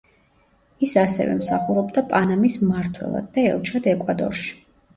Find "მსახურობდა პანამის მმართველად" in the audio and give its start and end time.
1.41-3.31